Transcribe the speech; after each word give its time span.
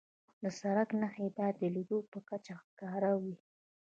د 0.43 0.45
سړک 0.59 0.89
نښې 1.01 1.27
باید 1.37 1.55
د 1.59 1.63
لید 1.75 1.91
په 2.13 2.19
کچه 2.29 2.53
ښکاره 2.63 3.11
وي. 3.21 3.35